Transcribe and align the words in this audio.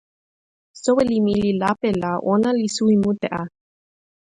soweli 0.81 1.17
mi 1.25 1.33
li 1.41 1.51
lape 1.61 1.89
la 2.01 2.11
ona 2.33 2.49
li 2.59 2.67
suwi 2.75 2.95
mute 3.03 3.27
a! 3.41 3.43